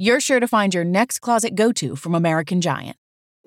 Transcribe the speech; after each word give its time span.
you're 0.00 0.20
sure 0.20 0.40
to 0.40 0.48
find 0.48 0.74
your 0.74 0.84
next 0.84 1.18
closet 1.20 1.54
go 1.54 1.72
to 1.72 1.94
from 1.94 2.14
American 2.14 2.60
Giant. 2.60 2.96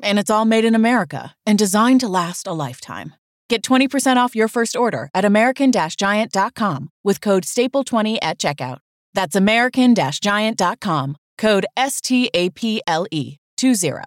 And 0.01 0.19
it's 0.19 0.29
all 0.29 0.45
made 0.45 0.65
in 0.65 0.75
America 0.75 1.35
and 1.45 1.57
designed 1.57 1.99
to 2.01 2.07
last 2.07 2.47
a 2.47 2.53
lifetime. 2.53 3.15
Get 3.49 3.63
20% 3.63 4.17
off 4.17 4.35
your 4.35 4.47
first 4.47 4.75
order 4.75 5.09
at 5.13 5.25
American 5.25 5.71
Giant.com 5.71 6.89
with 7.03 7.21
code 7.21 7.43
STAPLE20 7.43 8.17
at 8.21 8.37
checkout. 8.37 8.77
That's 9.13 9.35
American 9.35 9.93
Giant.com, 9.95 11.17
code 11.37 11.65
S 11.77 12.01
T 12.01 12.29
A 12.33 12.49
P 12.49 12.81
L 12.87 13.05
E 13.11 13.37
20. 13.57 14.01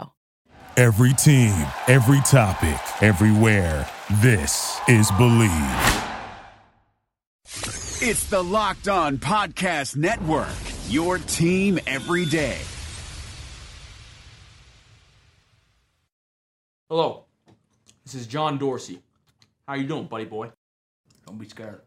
Every 0.76 1.14
team, 1.14 1.66
every 1.88 2.20
topic, 2.20 3.02
everywhere. 3.02 3.88
This 4.20 4.78
is 4.88 5.10
Bleav. 5.12 6.02
It's 8.02 8.28
the 8.28 8.42
Locked 8.42 8.88
On 8.88 9.16
Podcast 9.16 9.96
Network, 9.96 10.48
your 10.88 11.18
team 11.18 11.78
every 11.86 12.26
day. 12.26 12.58
Hello, 16.88 17.24
this 18.04 18.14
is 18.14 18.26
John 18.26 18.58
Dorsey. 18.58 19.00
How 19.66 19.74
you 19.74 19.86
doing, 19.88 20.06
buddy 20.06 20.24
boy? 20.24 20.50
Don't 21.26 21.38
be 21.38 21.48
scared. 21.48 21.80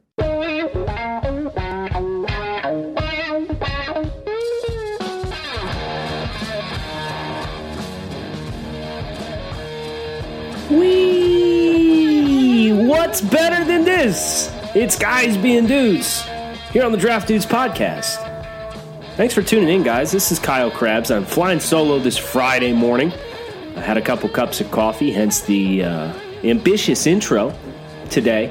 Wee! 10.70 12.72
What's 12.88 13.22
better 13.22 13.64
than 13.64 13.86
this? 13.86 14.52
It's 14.76 14.98
guys 14.98 15.38
being 15.38 15.66
dudes 15.66 16.24
here 16.72 16.84
on 16.84 16.92
the 16.92 16.98
Draft 16.98 17.28
Dudes 17.28 17.46
podcast. 17.46 18.29
Thanks 19.20 19.34
for 19.34 19.42
tuning 19.42 19.68
in, 19.68 19.84
guys. 19.84 20.14
This 20.14 20.32
is 20.32 20.40
Kyle 20.40 20.72
Crabbs. 20.72 21.12
I'm 21.12 21.26
flying 21.26 21.60
solo 21.60 22.00
this 22.00 22.18
Friday 22.18 22.72
morning. 22.72 23.12
I 23.76 23.82
had 23.82 23.98
a 23.98 24.02
couple 24.02 24.30
cups 24.30 24.62
of 24.62 24.72
coffee, 24.72 25.12
hence 25.12 25.42
the 25.42 25.84
uh, 25.84 26.14
ambitious 26.46 27.06
intro 27.06 27.54
today. 28.10 28.46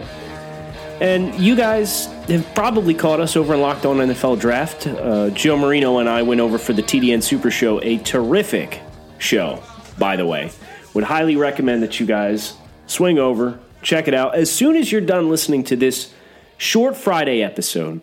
And 1.01 1.35
you 1.37 1.57
guys 1.57 2.05
have 2.29 2.47
probably 2.55 2.93
caught 2.93 3.19
us 3.19 3.35
over 3.35 3.55
in 3.55 3.63
Locked 3.63 3.87
On 3.87 3.97
NFL 3.97 4.41
Draft. 4.41 4.87
Uh, 4.87 5.31
Joe 5.31 5.57
Marino 5.57 6.01
and 6.01 6.09
I 6.09 6.21
went 6.21 6.43
over 6.43 6.59
for 6.59 6.75
the 6.75 6.83
TDN 6.83 7.23
Super 7.23 7.51
Show, 7.51 7.81
a 7.83 7.97
terrific 7.97 8.83
show, 9.17 9.63
by 9.97 10.17
the 10.17 10.27
way. 10.27 10.51
Would 10.93 11.05
highly 11.05 11.37
recommend 11.37 11.83
that 11.83 11.99
you 11.99 12.05
guys 12.05 12.59
swing 12.87 13.19
over, 13.19 13.59
check 13.81 14.07
it 14.07 14.13
out. 14.13 14.35
As 14.35 14.53
soon 14.53 14.77
as 14.77 14.93
you're 14.93 15.01
done 15.01 15.31
listening 15.31 15.65
to 15.65 15.77
this 15.77 16.13
short 16.59 16.95
Friday 16.95 17.43
episode, 17.43 18.03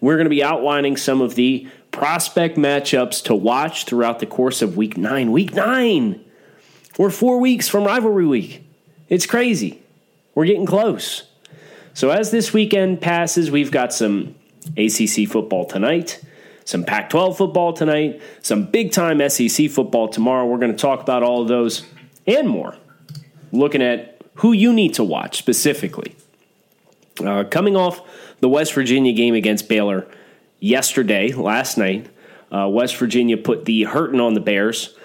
we're 0.00 0.16
going 0.16 0.24
to 0.24 0.30
be 0.30 0.42
outlining 0.42 0.96
some 0.96 1.20
of 1.20 1.34
the 1.34 1.68
prospect 1.96 2.58
matchups 2.58 3.24
to 3.24 3.34
watch 3.34 3.86
throughout 3.86 4.18
the 4.18 4.26
course 4.26 4.60
of 4.60 4.76
week 4.76 4.98
nine. 4.98 5.32
Week 5.32 5.54
nine! 5.54 6.22
We're 6.98 7.08
four 7.08 7.40
weeks 7.40 7.68
from 7.68 7.84
rivalry 7.84 8.26
week. 8.26 8.62
It's 9.08 9.24
crazy. 9.24 9.82
We're 10.34 10.44
getting 10.44 10.66
close. 10.66 11.22
So, 11.94 12.10
as 12.10 12.30
this 12.30 12.52
weekend 12.52 13.00
passes, 13.00 13.50
we've 13.50 13.70
got 13.70 13.94
some 13.94 14.34
ACC 14.76 15.26
football 15.26 15.64
tonight, 15.64 16.20
some 16.66 16.84
Pac 16.84 17.08
12 17.08 17.38
football 17.38 17.72
tonight, 17.72 18.20
some 18.42 18.66
big 18.66 18.92
time 18.92 19.26
SEC 19.30 19.70
football 19.70 20.08
tomorrow. 20.08 20.44
We're 20.44 20.58
going 20.58 20.72
to 20.72 20.78
talk 20.78 21.00
about 21.00 21.22
all 21.22 21.40
of 21.40 21.48
those 21.48 21.86
and 22.26 22.46
more, 22.46 22.76
looking 23.52 23.80
at 23.80 24.20
who 24.34 24.52
you 24.52 24.74
need 24.74 24.92
to 24.94 25.04
watch 25.04 25.38
specifically. 25.38 26.14
Uh, 27.24 27.44
coming 27.44 27.74
off 27.74 28.02
the 28.40 28.50
West 28.50 28.74
Virginia 28.74 29.14
game 29.14 29.32
against 29.32 29.66
Baylor 29.66 30.06
yesterday, 30.60 31.32
last 31.32 31.78
night, 31.78 32.08
uh, 32.52 32.68
West 32.68 32.96
Virginia 32.96 33.36
put 33.36 33.64
the 33.64 33.84
hurting 33.84 34.20
on 34.20 34.34
the 34.34 34.40
Bears. 34.40 34.96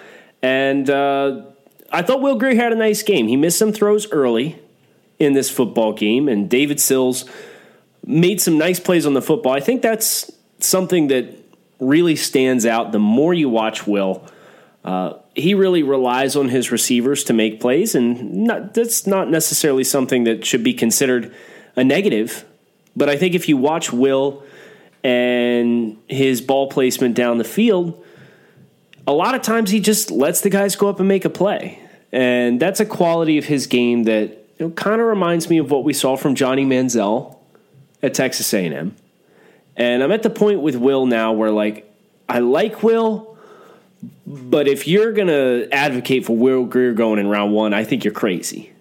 And 0.42 0.88
uh, 0.88 1.42
I 1.90 2.02
thought 2.02 2.20
Will 2.20 2.36
Grier 2.36 2.54
had 2.54 2.72
a 2.72 2.76
nice 2.76 3.02
game. 3.02 3.28
He 3.28 3.36
missed 3.36 3.58
some 3.58 3.72
throws 3.72 4.10
early 4.10 4.58
in 5.18 5.34
this 5.34 5.50
football 5.50 5.92
game, 5.92 6.28
and 6.28 6.50
David 6.50 6.80
Sills 6.80 7.24
made 8.04 8.40
some 8.40 8.58
nice 8.58 8.80
plays 8.80 9.06
on 9.06 9.14
the 9.14 9.22
football. 9.22 9.52
I 9.52 9.60
think 9.60 9.82
that's 9.82 10.32
something 10.58 11.08
that 11.08 11.36
really 11.78 12.16
stands 12.16 12.66
out 12.66 12.92
the 12.92 12.98
more 12.98 13.34
you 13.34 13.48
watch 13.48 13.86
Will. 13.86 14.24
Uh, 14.84 15.14
he 15.34 15.54
really 15.54 15.82
relies 15.82 16.34
on 16.34 16.48
his 16.48 16.72
receivers 16.72 17.24
to 17.24 17.32
make 17.32 17.60
plays, 17.60 17.94
and 17.94 18.44
not, 18.44 18.74
that's 18.74 19.06
not 19.06 19.30
necessarily 19.30 19.84
something 19.84 20.24
that 20.24 20.44
should 20.44 20.64
be 20.64 20.74
considered 20.74 21.32
a 21.76 21.84
negative. 21.84 22.44
But 22.96 23.08
I 23.08 23.16
think 23.16 23.34
if 23.34 23.48
you 23.48 23.56
watch 23.56 23.92
Will 23.92 24.42
and 25.04 25.98
his 26.08 26.40
ball 26.40 26.68
placement 26.68 27.14
down 27.14 27.38
the 27.38 27.44
field, 27.44 28.04
a 29.06 29.12
lot 29.12 29.34
of 29.34 29.42
times 29.42 29.70
he 29.70 29.80
just 29.80 30.10
lets 30.10 30.40
the 30.40 30.50
guys 30.50 30.76
go 30.76 30.88
up 30.88 31.00
and 31.00 31.08
make 31.08 31.24
a 31.24 31.30
play. 31.30 31.80
And 32.12 32.60
that's 32.60 32.80
a 32.80 32.86
quality 32.86 33.38
of 33.38 33.46
his 33.46 33.66
game 33.66 34.04
that 34.04 34.28
you 34.58 34.66
know, 34.66 34.70
kind 34.70 35.00
of 35.00 35.06
reminds 35.06 35.48
me 35.48 35.58
of 35.58 35.70
what 35.70 35.82
we 35.84 35.92
saw 35.92 36.16
from 36.16 36.34
Johnny 36.34 36.64
Manziel 36.64 37.38
at 38.02 38.14
Texas 38.14 38.52
A&M. 38.52 38.94
And 39.76 40.02
I'm 40.02 40.12
at 40.12 40.22
the 40.22 40.30
point 40.30 40.60
with 40.60 40.76
Will 40.76 41.06
now 41.06 41.32
where 41.32 41.50
like 41.50 41.90
I 42.28 42.40
like 42.40 42.82
Will, 42.82 43.36
but 44.26 44.68
if 44.68 44.86
you're 44.86 45.12
going 45.12 45.28
to 45.28 45.68
advocate 45.72 46.26
for 46.26 46.36
Will 46.36 46.64
Grier 46.64 46.92
going 46.92 47.18
in 47.18 47.26
round 47.26 47.52
1, 47.52 47.72
I 47.72 47.84
think 47.84 48.04
you're 48.04 48.12
crazy. 48.12 48.71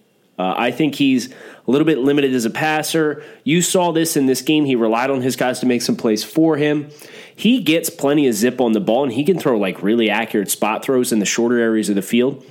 Uh, 0.41 0.56
I 0.57 0.72
think 0.72 0.96
he's 0.96 1.31
a 1.31 1.35
little 1.68 1.85
bit 1.85 2.00
limited 2.00 2.34
as 2.34 2.46
a 2.46 2.50
passer. 2.50 3.24
You 3.44 3.62
saw 3.62 3.91
this 3.91 4.18
in 4.18 4.25
this 4.25 4.41
game. 4.41 4.66
He 4.66 4.75
relied 4.75 5.12
on 5.12 5.22
his 5.22 5.35
guys 5.35 5.59
to 5.59 5.68
make 5.68 5.84
some 5.84 5.96
plays 5.96 6.24
for 6.24 6.57
him. 6.57 6.90
He 7.35 7.62
gets 7.62 7.91
plenty 7.91 8.28
of 8.28 8.34
zip 8.34 8.59
on 8.59 8.72
the 8.72 8.79
ball, 8.79 9.03
and 9.03 9.13
he 9.13 9.24
can 9.24 9.38
throw 9.38 9.59
like 9.59 9.84
really 9.84 10.09
accurate 10.09 10.50
spot 10.50 10.84
throws 10.84 11.12
in 11.12 11.19
the 11.19 11.25
shorter 11.25 11.59
areas 11.59 11.90
of 11.90 11.96
the 11.96 12.02
field. 12.02 12.44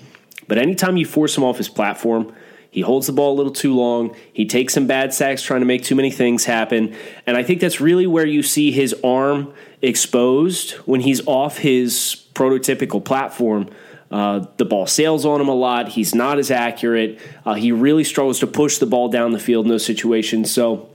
But 0.46 0.58
anytime 0.58 0.96
you 0.96 1.04
force 1.04 1.36
him 1.36 1.42
off 1.42 1.58
his 1.58 1.68
platform, 1.68 2.32
he 2.70 2.82
holds 2.82 3.08
the 3.08 3.12
ball 3.12 3.34
a 3.34 3.36
little 3.36 3.52
too 3.52 3.74
long. 3.74 4.14
He 4.32 4.46
takes 4.46 4.72
some 4.74 4.86
bad 4.86 5.12
sacks 5.12 5.42
trying 5.42 5.60
to 5.60 5.66
make 5.66 5.82
too 5.82 5.96
many 5.96 6.12
things 6.12 6.44
happen. 6.44 6.94
And 7.26 7.36
I 7.36 7.42
think 7.42 7.60
that's 7.60 7.80
really 7.80 8.06
where 8.06 8.26
you 8.26 8.44
see 8.44 8.70
his 8.70 8.94
arm 9.02 9.52
exposed 9.82 10.72
when 10.86 11.00
he's 11.00 11.26
off 11.26 11.58
his 11.58 12.24
prototypical 12.34 13.04
platform. 13.04 13.68
Uh, 14.10 14.46
the 14.56 14.64
ball 14.64 14.86
sails 14.86 15.24
on 15.24 15.40
him 15.40 15.48
a 15.48 15.54
lot. 15.54 15.88
He's 15.88 16.14
not 16.14 16.38
as 16.38 16.50
accurate. 16.50 17.20
Uh, 17.46 17.54
he 17.54 17.70
really 17.70 18.04
struggles 18.04 18.40
to 18.40 18.46
push 18.46 18.78
the 18.78 18.86
ball 18.86 19.08
down 19.08 19.30
the 19.30 19.38
field 19.38 19.66
in 19.66 19.70
those 19.70 19.84
situations. 19.84 20.50
So 20.50 20.90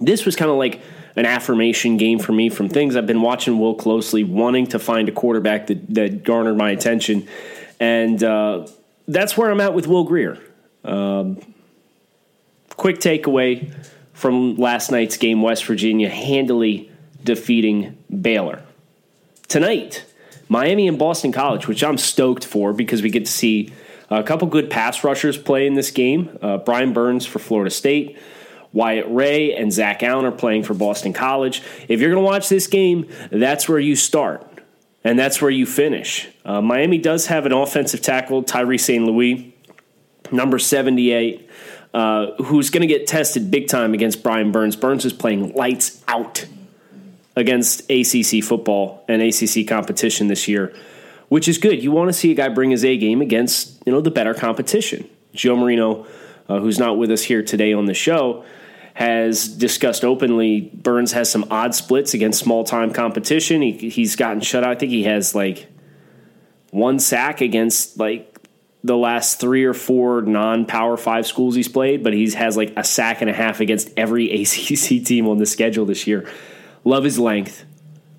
this 0.00 0.24
was 0.24 0.34
kind 0.34 0.50
of 0.50 0.56
like 0.56 0.80
an 1.14 1.26
affirmation 1.26 1.98
game 1.98 2.18
for 2.18 2.32
me 2.32 2.48
from 2.48 2.68
things 2.68 2.96
I've 2.96 3.06
been 3.06 3.20
watching 3.20 3.58
Will 3.58 3.74
closely, 3.74 4.24
wanting 4.24 4.66
to 4.68 4.78
find 4.78 5.08
a 5.08 5.12
quarterback 5.12 5.66
that, 5.66 5.94
that 5.94 6.24
garnered 6.24 6.56
my 6.56 6.70
attention. 6.70 7.28
And 7.78 8.22
uh, 8.24 8.66
that's 9.06 9.36
where 9.36 9.50
I'm 9.50 9.60
at 9.60 9.74
with 9.74 9.86
Will 9.86 10.04
Grier. 10.04 10.38
Um, 10.84 11.38
quick 12.76 12.98
takeaway 12.98 13.72
from 14.14 14.56
last 14.56 14.90
night's 14.90 15.16
game 15.16 15.42
West 15.42 15.64
Virginia 15.66 16.08
handily 16.08 16.90
defeating 17.22 17.98
Baylor. 18.08 18.62
Tonight, 19.48 20.04
Miami 20.52 20.86
and 20.86 20.98
Boston 20.98 21.32
College, 21.32 21.66
which 21.66 21.82
I'm 21.82 21.96
stoked 21.96 22.44
for 22.44 22.74
because 22.74 23.00
we 23.00 23.08
get 23.08 23.24
to 23.24 23.32
see 23.32 23.72
a 24.10 24.22
couple 24.22 24.46
good 24.48 24.68
pass 24.68 25.02
rushers 25.02 25.38
play 25.38 25.66
in 25.66 25.72
this 25.72 25.90
game. 25.90 26.38
Uh, 26.42 26.58
Brian 26.58 26.92
Burns 26.92 27.24
for 27.24 27.38
Florida 27.38 27.70
State. 27.70 28.18
Wyatt 28.74 29.06
Ray 29.08 29.54
and 29.54 29.72
Zach 29.72 30.02
Allen 30.02 30.26
are 30.26 30.30
playing 30.30 30.64
for 30.64 30.74
Boston 30.74 31.14
College. 31.14 31.62
If 31.88 32.00
you're 32.00 32.10
going 32.10 32.22
to 32.22 32.26
watch 32.26 32.50
this 32.50 32.66
game, 32.66 33.08
that's 33.30 33.66
where 33.66 33.78
you 33.78 33.96
start, 33.96 34.46
and 35.02 35.18
that's 35.18 35.40
where 35.40 35.50
you 35.50 35.64
finish. 35.64 36.28
Uh, 36.44 36.60
Miami 36.60 36.98
does 36.98 37.28
have 37.28 37.46
an 37.46 37.52
offensive 37.52 38.02
tackle, 38.02 38.42
Tyree 38.42 38.76
St. 38.76 39.02
Louis, 39.02 39.54
number 40.30 40.58
78, 40.58 41.48
uh, 41.94 42.26
who's 42.44 42.68
going 42.68 42.82
to 42.82 42.86
get 42.86 43.06
tested 43.06 43.50
big 43.50 43.68
time 43.68 43.94
against 43.94 44.22
Brian 44.22 44.52
Burns. 44.52 44.76
Burns 44.76 45.06
is 45.06 45.14
playing 45.14 45.54
lights 45.54 46.04
out 46.08 46.44
against 47.36 47.90
ACC 47.90 48.42
football 48.44 49.04
and 49.08 49.22
ACC 49.22 49.66
competition 49.66 50.28
this 50.28 50.48
year, 50.48 50.74
which 51.28 51.48
is 51.48 51.58
good. 51.58 51.82
You 51.82 51.90
want 51.90 52.08
to 52.08 52.12
see 52.12 52.30
a 52.30 52.34
guy 52.34 52.48
bring 52.48 52.70
his 52.70 52.84
A 52.84 52.96
game 52.96 53.20
against 53.20 53.82
you 53.86 53.92
know 53.92 54.00
the 54.00 54.10
better 54.10 54.34
competition. 54.34 55.08
Joe 55.32 55.56
Marino, 55.56 56.06
uh, 56.48 56.60
who's 56.60 56.78
not 56.78 56.98
with 56.98 57.10
us 57.10 57.22
here 57.22 57.42
today 57.42 57.72
on 57.72 57.86
the 57.86 57.94
show, 57.94 58.44
has 58.94 59.48
discussed 59.48 60.04
openly 60.04 60.60
Burns 60.60 61.12
has 61.12 61.30
some 61.30 61.46
odd 61.50 61.74
splits 61.74 62.14
against 62.14 62.40
small 62.40 62.64
time 62.64 62.92
competition. 62.92 63.62
He, 63.62 63.88
he's 63.88 64.16
gotten 64.16 64.40
shut 64.40 64.64
out. 64.64 64.70
I 64.70 64.74
think 64.74 64.92
he 64.92 65.04
has 65.04 65.34
like 65.34 65.68
one 66.70 66.98
sack 66.98 67.40
against 67.40 67.98
like 67.98 68.28
the 68.84 68.96
last 68.96 69.40
three 69.40 69.64
or 69.64 69.74
four 69.74 70.22
non 70.22 70.66
power 70.66 70.96
five 70.96 71.26
schools 71.26 71.54
he's 71.54 71.68
played, 71.68 72.02
but 72.02 72.12
he 72.12 72.30
has 72.32 72.56
like 72.56 72.72
a 72.76 72.84
sack 72.84 73.20
and 73.20 73.30
a 73.30 73.32
half 73.32 73.60
against 73.60 73.90
every 73.96 74.30
ACC 74.42 75.04
team 75.04 75.28
on 75.28 75.38
the 75.38 75.46
schedule 75.46 75.86
this 75.86 76.06
year. 76.06 76.28
Love 76.84 77.04
his 77.04 77.18
length, 77.18 77.64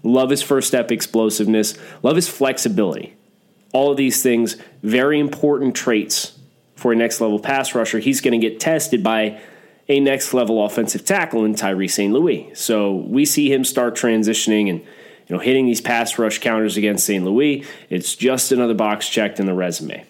love 0.03 0.29
his 0.29 0.41
first 0.41 0.67
step 0.67 0.91
explosiveness, 0.91 1.77
love 2.01 2.15
his 2.15 2.29
flexibility. 2.29 3.15
All 3.73 3.91
of 3.91 3.97
these 3.97 4.21
things, 4.21 4.55
very 4.81 5.19
important 5.19 5.75
traits 5.75 6.37
for 6.75 6.93
a 6.93 6.95
next 6.95 7.19
level 7.21 7.39
pass 7.39 7.73
rusher. 7.75 7.99
He's 7.99 8.21
going 8.21 8.39
to 8.39 8.49
get 8.49 8.59
tested 8.59 9.03
by 9.03 9.39
a 9.87 9.99
next 9.99 10.33
level 10.33 10.63
offensive 10.63 11.03
tackle 11.03 11.43
in 11.45 11.55
Tyree 11.55 11.87
St. 11.87 12.13
Louis. 12.13 12.51
So 12.53 12.93
we 12.93 13.25
see 13.25 13.51
him 13.51 13.63
start 13.63 13.95
transitioning 13.95 14.69
and 14.69 14.79
you 14.79 15.35
know 15.35 15.39
hitting 15.39 15.65
these 15.65 15.81
pass 15.81 16.17
rush 16.17 16.39
counters 16.39 16.77
against 16.77 17.05
St. 17.05 17.23
Louis. 17.23 17.65
It's 17.89 18.15
just 18.15 18.51
another 18.51 18.73
box 18.73 19.09
checked 19.09 19.39
in 19.39 19.45
the 19.45 19.53
resume. 19.53 20.05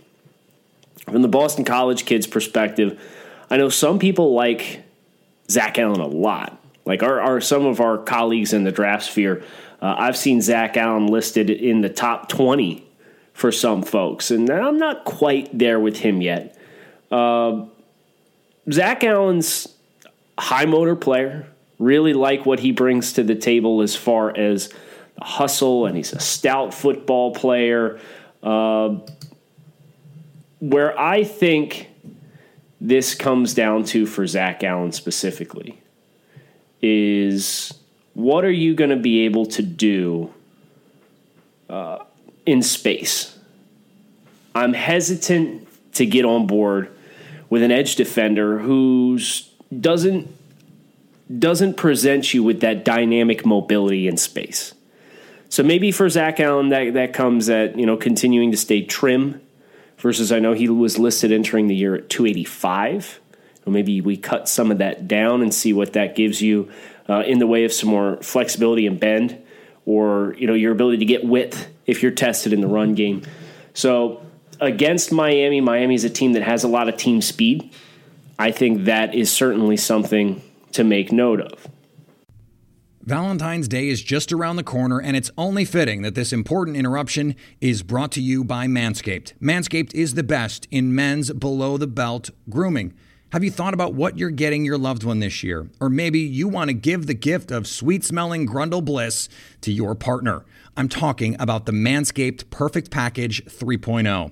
From 1.05 1.21
the 1.21 1.27
Boston 1.27 1.65
College 1.65 2.05
kids' 2.05 2.27
perspective, 2.27 2.99
I 3.49 3.57
know 3.57 3.69
some 3.69 3.99
people 3.99 4.33
like 4.33 4.83
Zach 5.49 5.77
Allen 5.77 5.99
a 5.99 6.07
lot. 6.07 6.62
Like 6.85 7.01
our, 7.01 7.39
some 7.39 7.65
of 7.65 7.79
our 7.79 7.97
colleagues 7.97 8.53
in 8.53 8.63
the 8.63 8.71
draft 8.71 9.05
sphere, 9.05 9.43
uh, 9.81 9.95
I've 9.97 10.17
seen 10.17 10.41
Zach 10.41 10.75
Allen 10.77 11.07
listed 11.07 11.49
in 11.49 11.81
the 11.81 11.89
top 11.89 12.29
twenty 12.29 12.85
for 13.33 13.51
some 13.51 13.83
folks, 13.83 14.31
and 14.31 14.49
I'm 14.49 14.77
not 14.77 15.05
quite 15.05 15.57
there 15.57 15.79
with 15.79 15.97
him 15.97 16.21
yet. 16.21 16.57
Uh, 17.11 17.65
Zach 18.71 19.03
Allen's 19.03 19.67
high 20.37 20.65
motor 20.65 20.95
player. 20.95 21.47
Really 21.79 22.13
like 22.13 22.45
what 22.45 22.59
he 22.59 22.71
brings 22.71 23.13
to 23.13 23.23
the 23.23 23.35
table 23.35 23.81
as 23.81 23.95
far 23.95 24.35
as 24.37 24.69
the 25.17 25.23
hustle, 25.25 25.85
and 25.85 25.97
he's 25.97 26.13
a 26.13 26.19
stout 26.19 26.73
football 26.73 27.33
player. 27.33 27.99
Uh, 28.41 28.99
where 30.59 30.97
I 30.97 31.23
think 31.23 31.89
this 32.79 33.15
comes 33.15 33.53
down 33.53 33.83
to 33.85 34.05
for 34.05 34.27
Zach 34.27 34.63
Allen 34.63 34.91
specifically 34.91 35.81
is 36.83 37.73
what 38.13 38.43
are 38.43 38.51
you 38.51 38.75
going 38.75 38.89
to 38.89 38.97
be 38.97 39.21
able 39.21 39.45
to 39.47 39.63
do 39.63 40.31
uh, 41.69 41.99
in 42.45 42.61
space? 42.61 43.35
I'm 44.53 44.73
hesitant 44.73 45.67
to 45.93 46.05
get 46.05 46.25
on 46.25 46.45
board 46.45 46.91
with 47.49 47.63
an 47.63 47.71
edge 47.71 47.95
defender 47.95 48.59
who's 48.59 49.49
doesn't 49.79 50.27
doesn't 51.39 51.77
present 51.77 52.33
you 52.33 52.43
with 52.43 52.59
that 52.59 52.83
dynamic 52.83 53.45
mobility 53.45 54.07
in 54.07 54.17
space. 54.17 54.73
So 55.49 55.63
maybe 55.63 55.91
for 55.91 56.09
Zach 56.09 56.39
Allen, 56.39 56.69
that 56.69 56.93
that 56.93 57.13
comes 57.13 57.49
at 57.49 57.77
you 57.77 57.85
know 57.85 57.97
continuing 57.97 58.51
to 58.51 58.57
stay 58.57 58.83
trim 58.83 59.41
versus 59.97 60.31
I 60.31 60.39
know 60.39 60.53
he 60.53 60.67
was 60.67 60.99
listed 60.99 61.31
entering 61.31 61.67
the 61.67 61.75
year 61.75 61.95
at 61.95 62.09
285. 62.09 63.21
Maybe 63.65 64.01
we 64.01 64.17
cut 64.17 64.49
some 64.49 64.71
of 64.71 64.79
that 64.79 65.07
down 65.07 65.41
and 65.41 65.53
see 65.53 65.73
what 65.73 65.93
that 65.93 66.15
gives 66.15 66.41
you 66.41 66.69
uh, 67.09 67.23
in 67.25 67.39
the 67.39 67.47
way 67.47 67.65
of 67.65 67.73
some 67.73 67.89
more 67.89 68.17
flexibility 68.17 68.87
and 68.87 68.99
bend, 68.99 69.41
or 69.85 70.35
you 70.37 70.47
know 70.47 70.53
your 70.53 70.71
ability 70.71 70.97
to 70.97 71.05
get 71.05 71.23
width 71.23 71.69
if 71.85 72.01
you're 72.01 72.11
tested 72.11 72.53
in 72.53 72.61
the 72.61 72.67
run 72.67 72.95
game. 72.95 73.23
So 73.73 74.25
against 74.59 75.11
Miami, 75.11 75.61
Miami 75.61 75.95
is 75.95 76.03
a 76.03 76.09
team 76.09 76.33
that 76.33 76.43
has 76.43 76.63
a 76.63 76.67
lot 76.67 76.87
of 76.89 76.97
team 76.97 77.21
speed. 77.21 77.71
I 78.39 78.51
think 78.51 78.85
that 78.85 79.13
is 79.13 79.31
certainly 79.31 79.77
something 79.77 80.41
to 80.73 80.83
make 80.83 81.11
note 81.11 81.41
of. 81.41 81.67
Valentine's 83.01 83.67
Day 83.67 83.89
is 83.89 84.01
just 84.01 84.31
around 84.31 84.55
the 84.55 84.63
corner, 84.63 84.99
and 84.99 85.17
it's 85.17 85.29
only 85.37 85.65
fitting 85.65 86.03
that 86.03 86.15
this 86.15 86.31
important 86.31 86.77
interruption 86.77 87.35
is 87.59 87.83
brought 87.83 88.13
to 88.13 88.21
you 88.21 88.45
by 88.45 88.65
Manscaped. 88.65 89.33
Manscaped 89.41 89.93
is 89.93 90.13
the 90.13 90.23
best 90.23 90.69
in 90.71 90.95
men's 90.95 91.29
below 91.33 91.77
the 91.77 91.85
belt 91.85 92.29
grooming. 92.49 92.93
Have 93.33 93.43
you 93.43 93.49
thought 93.49 93.73
about 93.73 93.95
what 93.95 94.15
you're 94.15 94.29
getting 94.29 94.63
your 94.63 94.77
loved 94.77 95.03
one 95.03 95.17
this 95.17 95.41
year? 95.41 95.67
Or 95.79 95.89
maybe 95.89 96.19
you 96.19 96.47
want 96.47 96.67
to 96.67 96.73
give 96.75 97.07
the 97.07 97.15
gift 97.15 97.49
of 97.49 97.65
sweet 97.65 98.03
smelling 98.03 98.45
Grundle 98.45 98.85
Bliss 98.85 99.27
to 99.61 99.71
your 99.71 99.95
partner. 99.95 100.45
I'm 100.77 100.87
talking 100.87 101.35
about 101.39 101.65
the 101.65 101.71
Manscaped 101.71 102.51
Perfect 102.51 102.91
Package 102.91 103.43
3.0. 103.45 104.31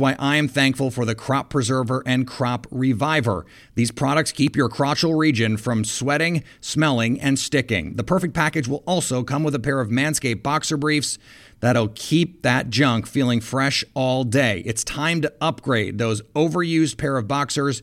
why 0.00 0.16
I 0.18 0.36
am 0.36 0.48
thankful 0.48 0.90
for 0.90 1.04
the 1.04 1.14
Crop 1.14 1.50
Preserver 1.50 2.02
and 2.04 2.26
Crop 2.26 2.66
Reviver. 2.70 3.46
These 3.74 3.92
products 3.92 4.32
keep 4.32 4.56
your 4.56 4.68
crotchal 4.68 5.16
region 5.16 5.56
from 5.56 5.84
sweating, 5.84 6.42
smelling, 6.60 7.20
and 7.20 7.38
sticking. 7.38 7.94
The 7.94 8.02
Perfect 8.02 8.34
Package 8.34 8.66
will 8.66 8.82
also 8.86 9.22
come 9.22 9.44
with 9.44 9.54
a 9.54 9.60
pair 9.60 9.80
of 9.80 9.88
Manscaped 9.88 10.42
boxer 10.42 10.76
briefs 10.76 11.18
that'll 11.60 11.88
keep 11.88 12.42
that 12.42 12.70
junk 12.70 13.06
feeling 13.06 13.40
fresh 13.40 13.84
all 13.94 14.24
day. 14.24 14.62
It's 14.64 14.82
time 14.82 15.20
to 15.20 15.32
upgrade 15.40 15.98
those 15.98 16.22
overused 16.34 16.96
pair 16.96 17.16
of 17.16 17.28
boxers 17.28 17.82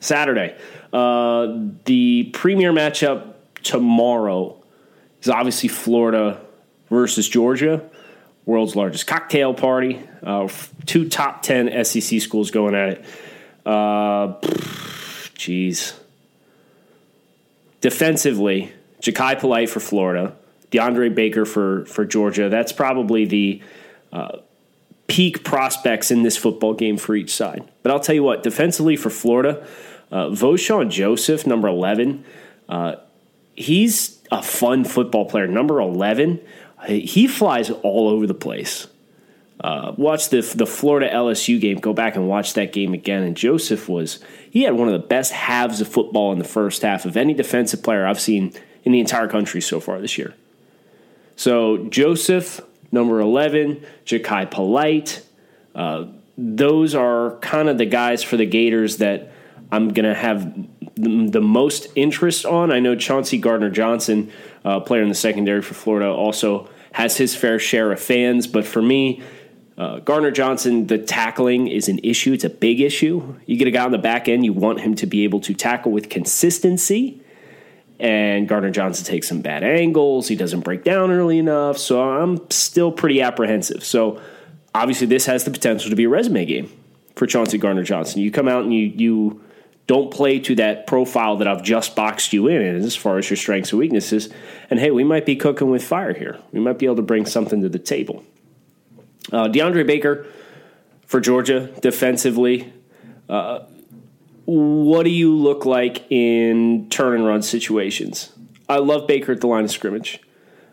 Saturday. 0.00 0.56
Uh, 0.92 1.58
the 1.84 2.24
premier 2.32 2.72
matchup 2.72 3.34
tomorrow 3.62 4.62
is 5.22 5.28
obviously 5.28 5.68
Florida 5.68 6.40
versus 6.88 7.28
Georgia, 7.28 7.88
world's 8.46 8.76
largest 8.76 9.06
cocktail 9.06 9.54
party. 9.54 10.00
Uh, 10.22 10.48
two 10.86 11.08
top 11.08 11.42
10 11.42 11.84
SEC 11.84 12.20
schools 12.20 12.50
going 12.50 12.74
at 12.74 12.88
it. 12.90 13.04
Uh, 13.66 14.34
jeez. 15.34 15.94
Defensively, 17.80 18.72
Jachai 19.02 19.38
Polite 19.38 19.68
for 19.68 19.80
Florida, 19.80 20.34
DeAndre 20.70 21.14
Baker 21.14 21.44
for, 21.44 21.84
for 21.86 22.04
Georgia. 22.04 22.48
That's 22.48 22.72
probably 22.72 23.24
the 23.24 23.62
uh, 24.12 24.38
peak 25.06 25.44
prospects 25.44 26.10
in 26.10 26.22
this 26.22 26.36
football 26.36 26.74
game 26.74 26.96
for 26.96 27.14
each 27.14 27.34
side. 27.34 27.68
But 27.82 27.92
I'll 27.92 28.00
tell 28.00 28.14
you 28.14 28.22
what, 28.22 28.42
defensively 28.42 28.96
for 28.96 29.10
Florida, 29.10 29.66
uh, 30.10 30.26
Vosean 30.26 30.90
Joseph, 30.90 31.46
number 31.46 31.68
11, 31.68 32.24
uh, 32.68 32.96
he's 33.54 34.22
a 34.30 34.42
fun 34.42 34.84
football 34.84 35.26
player. 35.26 35.46
Number 35.46 35.80
11, 35.80 36.40
he 36.86 37.26
flies 37.26 37.70
all 37.70 38.08
over 38.08 38.26
the 38.26 38.34
place. 38.34 38.86
Uh, 39.60 39.94
watch 39.96 40.30
the 40.30 40.40
the 40.40 40.66
Florida 40.66 41.08
LSU 41.08 41.60
game. 41.60 41.78
Go 41.78 41.92
back 41.92 42.16
and 42.16 42.28
watch 42.28 42.54
that 42.54 42.72
game 42.72 42.92
again. 42.92 43.22
And 43.22 43.36
Joseph 43.36 43.88
was 43.88 44.18
he 44.50 44.62
had 44.62 44.74
one 44.74 44.88
of 44.88 44.92
the 44.92 45.06
best 45.06 45.32
halves 45.32 45.80
of 45.80 45.88
football 45.88 46.32
in 46.32 46.38
the 46.38 46.44
first 46.44 46.82
half 46.82 47.04
of 47.04 47.16
any 47.16 47.34
defensive 47.34 47.82
player 47.82 48.04
I've 48.06 48.20
seen 48.20 48.52
in 48.82 48.92
the 48.92 49.00
entire 49.00 49.28
country 49.28 49.60
so 49.60 49.80
far 49.80 50.00
this 50.00 50.18
year. 50.18 50.34
So 51.36 51.86
Joseph, 51.86 52.60
number 52.94 53.20
eleven, 53.20 53.84
Jachai 54.06 54.50
Polite, 54.50 55.22
uh, 55.74 56.06
those 56.38 56.94
are 56.94 57.36
kind 57.40 57.68
of 57.68 57.76
the 57.76 57.86
guys 57.86 58.22
for 58.22 58.38
the 58.38 58.46
Gators 58.46 58.96
that 58.96 59.32
I'm 59.70 59.88
going 59.88 60.06
to 60.06 60.14
have 60.14 60.54
the 60.96 61.40
most 61.40 61.88
interest 61.96 62.46
on. 62.46 62.70
I 62.70 62.80
know 62.80 62.94
Chauncey 62.94 63.38
Gardner 63.38 63.70
Johnson, 63.70 64.30
uh, 64.64 64.80
player 64.80 65.02
in 65.02 65.08
the 65.08 65.14
secondary 65.14 65.60
for 65.60 65.74
Florida, 65.74 66.08
also 66.08 66.68
has 66.92 67.16
his 67.16 67.34
fair 67.34 67.58
share 67.58 67.90
of 67.90 68.00
fans, 68.00 68.46
but 68.46 68.64
for 68.64 68.80
me 68.80 69.20
uh, 69.76 69.98
Gardner 69.98 70.30
Johnson, 70.30 70.86
the 70.86 70.98
tackling 70.98 71.66
is 71.66 71.88
an 71.88 71.98
issue. 72.04 72.32
It's 72.32 72.44
a 72.44 72.50
big 72.50 72.80
issue. 72.80 73.34
You 73.44 73.56
get 73.56 73.66
a 73.66 73.72
guy 73.72 73.84
on 73.84 73.90
the 73.90 73.98
back 73.98 74.28
end, 74.28 74.44
you 74.44 74.52
want 74.52 74.80
him 74.80 74.94
to 74.94 75.06
be 75.06 75.24
able 75.24 75.40
to 75.40 75.52
tackle 75.52 75.90
with 75.90 76.08
consistency. 76.08 77.20
And 78.04 78.46
Gardner 78.46 78.70
Johnson 78.70 79.06
takes 79.06 79.28
some 79.28 79.40
bad 79.40 79.64
angles. 79.64 80.28
He 80.28 80.36
doesn't 80.36 80.60
break 80.60 80.84
down 80.84 81.10
early 81.10 81.38
enough. 81.38 81.78
So 81.78 82.02
I'm 82.02 82.38
still 82.50 82.92
pretty 82.92 83.22
apprehensive. 83.22 83.82
So 83.82 84.20
obviously, 84.74 85.06
this 85.06 85.24
has 85.24 85.44
the 85.44 85.50
potential 85.50 85.88
to 85.88 85.96
be 85.96 86.04
a 86.04 86.08
resume 86.10 86.44
game 86.44 86.70
for 87.16 87.26
Chauncey 87.26 87.56
Gardner 87.56 87.82
Johnson. 87.82 88.20
You 88.20 88.30
come 88.30 88.46
out 88.46 88.64
and 88.64 88.74
you 88.74 88.92
you 88.94 89.40
don't 89.86 90.10
play 90.10 90.38
to 90.40 90.54
that 90.56 90.86
profile 90.86 91.38
that 91.38 91.48
I've 91.48 91.62
just 91.62 91.96
boxed 91.96 92.34
you 92.34 92.46
in 92.46 92.76
as 92.76 92.94
far 92.94 93.16
as 93.16 93.30
your 93.30 93.38
strengths 93.38 93.72
and 93.72 93.78
weaknesses. 93.78 94.28
And 94.68 94.78
hey, 94.78 94.90
we 94.90 95.02
might 95.02 95.24
be 95.24 95.34
cooking 95.34 95.70
with 95.70 95.82
fire 95.82 96.12
here. 96.12 96.38
We 96.52 96.60
might 96.60 96.78
be 96.78 96.84
able 96.84 96.96
to 96.96 97.02
bring 97.02 97.24
something 97.24 97.62
to 97.62 97.70
the 97.70 97.78
table. 97.78 98.22
Uh, 99.32 99.48
DeAndre 99.48 99.86
Baker 99.86 100.26
for 101.06 101.20
Georgia 101.20 101.70
defensively. 101.80 102.70
Uh, 103.30 103.60
what 104.46 105.04
do 105.04 105.10
you 105.10 105.34
look 105.34 105.64
like 105.64 106.10
in 106.10 106.88
turn 106.90 107.14
and 107.14 107.26
run 107.26 107.42
situations? 107.42 108.32
I 108.68 108.78
love 108.78 109.06
Baker 109.06 109.32
at 109.32 109.40
the 109.40 109.46
line 109.46 109.64
of 109.64 109.70
scrimmage, 109.70 110.20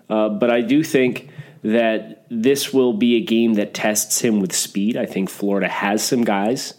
uh, 0.09 0.29
but 0.29 0.49
I 0.49 0.61
do 0.61 0.83
think 0.83 1.29
that 1.63 2.25
this 2.29 2.73
will 2.73 2.93
be 2.93 3.17
a 3.17 3.21
game 3.21 3.55
that 3.55 3.73
tests 3.73 4.21
him 4.21 4.39
with 4.39 4.53
speed. 4.53 4.97
I 4.97 5.05
think 5.05 5.29
Florida 5.29 5.67
has 5.67 6.03
some 6.03 6.23
guys 6.23 6.73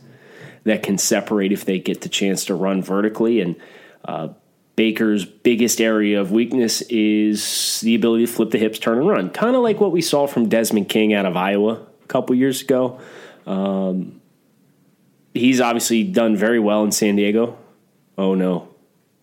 that 0.65 0.83
can 0.83 0.99
separate 0.99 1.53
if 1.53 1.65
they 1.65 1.79
get 1.79 2.01
the 2.01 2.09
chance 2.09 2.47
to 2.47 2.55
run 2.55 2.83
vertically. 2.83 3.41
And 3.41 3.57
uh, 4.05 4.29
Baker's 4.77 5.25
biggest 5.25 5.81
area 5.81 6.21
of 6.21 6.33
weakness 6.33 6.83
is 6.83 7.81
the 7.83 7.95
ability 7.95 8.27
to 8.27 8.33
flip 8.33 8.51
the 8.51 8.59
hips, 8.59 8.79
turn 8.79 8.99
and 8.99 9.09
run. 9.09 9.31
Kind 9.31 9.57
of 9.57 9.63
like 9.63 9.81
what 9.81 9.93
we 9.93 10.01
saw 10.01 10.27
from 10.27 10.49
Desmond 10.49 10.89
King 10.89 11.13
out 11.13 11.27
of 11.27 11.37
Iowa 11.37 11.87
a 12.03 12.07
couple 12.07 12.35
years 12.35 12.63
ago. 12.63 13.01
Um, 13.47 14.22
he's 15.35 15.61
obviously 15.61 16.05
done 16.05 16.37
very 16.37 16.59
well 16.59 16.85
in 16.85 16.93
San 16.93 17.17
Diego. 17.17 17.59
Oh 18.19 18.35
no, 18.35 18.69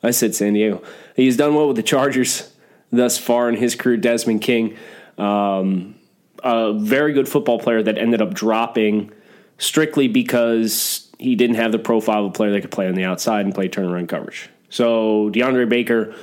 I 0.02 0.12
said 0.12 0.36
San 0.36 0.54
Diego. 0.54 0.82
He's 1.16 1.38
done 1.38 1.56
well 1.56 1.68
with 1.68 1.76
the 1.76 1.84
Chargers 1.84 2.52
thus 2.92 3.18
far 3.18 3.50
in 3.50 3.56
his 3.56 3.76
career. 3.76 3.98
Desmond 3.98 4.42
King, 4.42 4.78
um, 5.18 5.96
a 6.44 6.74
very 6.74 7.14
good 7.14 7.28
football 7.28 7.60
player 7.60 7.84
that 7.84 7.98
ended 7.98 8.22
up 8.22 8.34
dropping 8.34 9.12
strictly 9.58 10.08
because 10.08 11.10
he 11.20 11.36
didn't 11.36 11.58
have 11.58 11.72
the 11.72 11.80
profile 11.80 12.26
of 12.26 12.32
a 12.32 12.34
player 12.34 12.52
that 12.52 12.62
could 12.62 12.72
play 12.72 12.88
on 12.88 12.96
the 12.96 13.04
outside 13.04 13.46
and 13.46 13.54
play 13.54 13.68
turnaround 13.68 14.08
coverage. 14.08 14.50
So 14.70 15.30
DeAndre 15.32 15.68
Baker, 15.68 16.16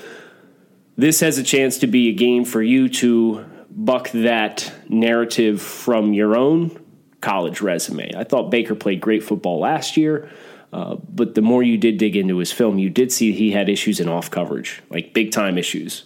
this 0.96 1.20
has 1.20 1.36
a 1.38 1.42
chance 1.42 1.78
to 1.78 1.86
be 1.86 2.08
a 2.08 2.12
game 2.12 2.44
for 2.44 2.62
you 2.62 2.88
to 2.88 3.44
buck 3.70 4.10
that 4.12 4.72
narrative 4.88 5.60
from 5.60 6.14
your 6.14 6.36
own 6.36 6.80
college 7.26 7.60
resume. 7.60 8.10
I 8.16 8.24
thought 8.24 8.50
Baker 8.50 8.74
played 8.74 9.00
great 9.00 9.22
football 9.22 9.60
last 9.60 9.96
year. 9.96 10.30
Uh, 10.72 10.96
but 11.08 11.34
the 11.34 11.42
more 11.42 11.62
you 11.62 11.78
did 11.78 11.96
dig 11.98 12.16
into 12.16 12.38
his 12.38 12.52
film, 12.52 12.78
you 12.78 12.90
did 12.90 13.10
see 13.12 13.32
he 13.32 13.52
had 13.52 13.68
issues 13.68 14.00
in 14.00 14.08
off 14.08 14.30
coverage, 14.30 14.82
like 14.90 15.14
big 15.14 15.30
time 15.32 15.58
issues. 15.58 16.04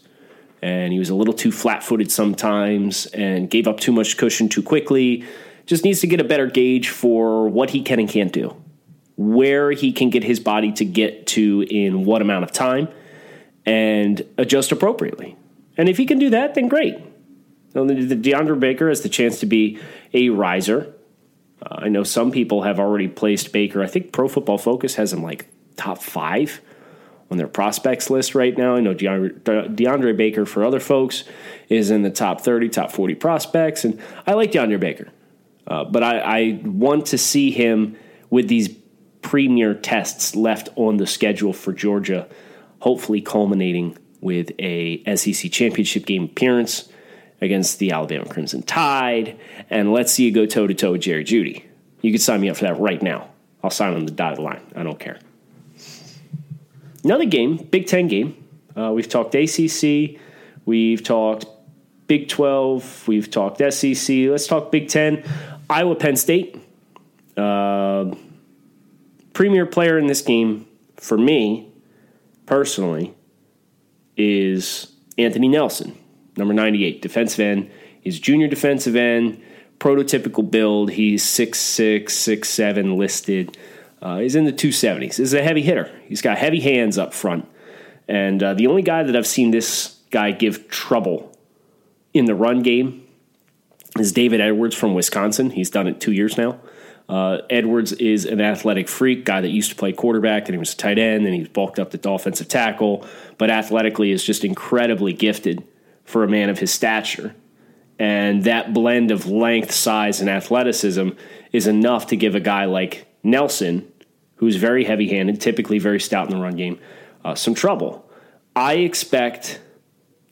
And 0.62 0.92
he 0.92 0.98
was 0.98 1.10
a 1.10 1.14
little 1.14 1.34
too 1.34 1.50
flat 1.50 1.82
footed 1.82 2.10
sometimes 2.10 3.06
and 3.06 3.48
gave 3.48 3.66
up 3.66 3.80
too 3.80 3.92
much 3.92 4.16
cushion 4.16 4.48
too 4.48 4.62
quickly. 4.62 5.24
Just 5.66 5.84
needs 5.84 6.00
to 6.00 6.06
get 6.06 6.20
a 6.20 6.24
better 6.24 6.46
gauge 6.46 6.88
for 6.88 7.48
what 7.48 7.70
he 7.70 7.82
can 7.82 7.98
and 8.00 8.08
can't 8.08 8.32
do 8.32 8.54
where 9.20 9.70
he 9.70 9.92
can 9.92 10.08
get 10.08 10.24
his 10.24 10.40
body 10.40 10.72
to 10.72 10.82
get 10.82 11.26
to 11.26 11.60
in 11.68 12.06
what 12.06 12.22
amount 12.22 12.42
of 12.42 12.50
time 12.52 12.88
and 13.66 14.24
adjust 14.38 14.72
appropriately. 14.72 15.36
And 15.76 15.90
if 15.90 15.98
he 15.98 16.06
can 16.06 16.18
do 16.18 16.30
that, 16.30 16.54
then 16.54 16.68
great. 16.68 16.96
DeAndre 17.74 18.58
Baker 18.58 18.88
has 18.88 19.02
the 19.02 19.10
chance 19.10 19.40
to 19.40 19.46
be 19.46 19.78
a 20.14 20.30
riser. 20.30 20.94
Uh, 21.62 21.76
I 21.78 21.88
know 21.88 22.04
some 22.04 22.30
people 22.30 22.62
have 22.62 22.78
already 22.78 23.08
placed 23.08 23.52
Baker. 23.52 23.82
I 23.82 23.86
think 23.86 24.12
Pro 24.12 24.28
Football 24.28 24.58
Focus 24.58 24.94
has 24.94 25.12
him 25.12 25.22
like 25.22 25.46
top 25.76 25.98
five 25.98 26.60
on 27.30 27.36
their 27.36 27.48
prospects 27.48 28.10
list 28.10 28.34
right 28.34 28.56
now. 28.56 28.76
I 28.76 28.80
know 28.80 28.94
DeAndre, 28.94 29.40
DeAndre 29.42 30.16
Baker 30.16 30.44
for 30.44 30.64
other 30.64 30.80
folks 30.80 31.24
is 31.68 31.90
in 31.90 32.02
the 32.02 32.10
top 32.10 32.40
30, 32.40 32.68
top 32.70 32.90
40 32.90 33.14
prospects. 33.14 33.84
And 33.84 34.00
I 34.26 34.34
like 34.34 34.52
DeAndre 34.52 34.80
Baker. 34.80 35.08
Uh, 35.66 35.84
but 35.84 36.02
I, 36.02 36.18
I 36.18 36.60
want 36.64 37.06
to 37.06 37.18
see 37.18 37.50
him 37.50 37.96
with 38.30 38.48
these 38.48 38.68
premier 39.22 39.74
tests 39.74 40.34
left 40.34 40.68
on 40.76 40.96
the 40.96 41.06
schedule 41.06 41.52
for 41.52 41.72
Georgia, 41.72 42.28
hopefully 42.80 43.20
culminating 43.20 43.96
with 44.20 44.50
a 44.58 45.02
SEC 45.14 45.50
championship 45.52 46.06
game 46.06 46.24
appearance 46.24 46.89
against 47.40 47.78
the 47.78 47.92
Alabama 47.92 48.26
Crimson 48.26 48.62
Tide. 48.62 49.38
And 49.68 49.92
let's 49.92 50.12
see 50.12 50.24
you 50.24 50.32
go 50.32 50.46
toe 50.46 50.66
to 50.66 50.74
toe 50.74 50.92
with 50.92 51.02
Jerry 51.02 51.24
Jeudy. 51.24 51.64
You 52.02 52.12
can 52.12 52.20
sign 52.20 52.40
me 52.40 52.48
up 52.48 52.56
for 52.56 52.64
that 52.64 52.78
right 52.78 53.02
now. 53.02 53.28
I'll 53.62 53.70
sign 53.70 53.94
on 53.94 54.06
the 54.06 54.12
dotted 54.12 54.38
line. 54.38 54.62
I 54.74 54.82
don't 54.82 54.98
care. 54.98 55.18
Another 57.04 57.24
game, 57.24 57.56
Big 57.56 57.86
Ten 57.86 58.08
game. 58.08 58.36
Uh, 58.76 58.92
we've 58.92 59.08
talked 59.08 59.34
ACC, 59.34 60.20
we've 60.64 61.02
talked 61.02 61.46
Big 62.06 62.28
12, 62.28 63.08
we've 63.08 63.30
talked 63.30 63.58
SEC. 63.72 64.16
Let's 64.28 64.46
talk 64.46 64.70
Big 64.70 64.88
Ten. 64.88 65.22
Iowa 65.68 65.94
Penn 65.94 66.16
State. 66.16 66.56
Uh, 67.36 68.14
premier 69.32 69.66
player 69.66 69.98
in 69.98 70.06
this 70.06 70.22
game 70.22 70.66
for 70.96 71.16
me 71.16 71.72
personally 72.46 73.14
is 74.16 74.92
Anthony 75.16 75.48
Nelson, 75.48 75.96
number 76.36 76.54
98, 76.54 77.02
defensive 77.02 77.40
end. 77.40 77.70
He's 78.00 78.18
junior 78.18 78.48
defensive 78.48 78.96
end, 78.96 79.42
prototypical 79.78 80.48
build. 80.48 80.92
He's 80.92 81.24
6'6, 81.24 82.04
6'7 82.04 82.96
listed. 82.96 83.56
Uh, 84.00 84.18
he's 84.18 84.34
in 84.34 84.44
the 84.44 84.52
270s. 84.52 85.16
He's 85.16 85.34
a 85.34 85.42
heavy 85.42 85.62
hitter. 85.62 85.90
He's 86.06 86.22
got 86.22 86.38
heavy 86.38 86.60
hands 86.60 86.96
up 86.96 87.12
front. 87.12 87.46
And 88.08 88.42
uh, 88.42 88.54
the 88.54 88.66
only 88.66 88.82
guy 88.82 89.02
that 89.02 89.14
I've 89.14 89.26
seen 89.26 89.50
this 89.50 89.98
guy 90.10 90.32
give 90.32 90.68
trouble 90.68 91.36
in 92.12 92.24
the 92.24 92.34
run 92.34 92.62
game 92.62 93.06
is 93.98 94.12
David 94.12 94.40
Edwards 94.40 94.74
from 94.74 94.94
Wisconsin. 94.94 95.50
He's 95.50 95.70
done 95.70 95.86
it 95.86 96.00
two 96.00 96.12
years 96.12 96.36
now. 96.36 96.60
Uh, 97.08 97.42
Edwards 97.50 97.92
is 97.92 98.24
an 98.24 98.40
athletic 98.40 98.88
freak, 98.88 99.24
guy 99.24 99.40
that 99.40 99.48
used 99.48 99.70
to 99.70 99.76
play 99.76 99.92
quarterback, 99.92 100.46
and 100.46 100.54
he 100.54 100.58
was 100.58 100.74
a 100.74 100.76
tight 100.76 100.96
end, 100.96 101.26
and 101.26 101.34
he's 101.34 101.48
bulked 101.48 101.80
up 101.80 101.90
to 101.90 102.10
offensive 102.10 102.46
tackle, 102.46 103.04
but 103.36 103.50
athletically 103.50 104.12
is 104.12 104.22
just 104.22 104.44
incredibly 104.44 105.12
gifted 105.12 105.64
for 106.10 106.24
a 106.24 106.28
man 106.28 106.50
of 106.50 106.58
his 106.58 106.72
stature. 106.72 107.34
And 107.98 108.44
that 108.44 108.72
blend 108.72 109.10
of 109.10 109.26
length, 109.26 109.72
size, 109.72 110.20
and 110.20 110.30
athleticism 110.30 111.10
is 111.52 111.66
enough 111.66 112.06
to 112.08 112.16
give 112.16 112.34
a 112.34 112.40
guy 112.40 112.64
like 112.64 113.06
Nelson, 113.22 113.90
who's 114.36 114.56
very 114.56 114.84
heavy 114.84 115.08
handed, 115.08 115.40
typically 115.40 115.78
very 115.78 116.00
stout 116.00 116.30
in 116.30 116.36
the 116.36 116.42
run 116.42 116.56
game, 116.56 116.78
uh, 117.24 117.34
some 117.34 117.54
trouble. 117.54 118.10
I 118.56 118.74
expect 118.74 119.60